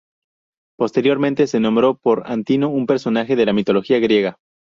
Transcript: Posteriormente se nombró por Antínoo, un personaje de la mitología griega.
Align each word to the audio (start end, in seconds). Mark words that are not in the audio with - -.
Posteriormente 0.79 1.45
se 1.45 1.59
nombró 1.59 1.93
por 1.93 2.23
Antínoo, 2.25 2.71
un 2.71 2.87
personaje 2.87 3.35
de 3.35 3.45
la 3.45 3.53
mitología 3.53 3.99
griega. 3.99 4.39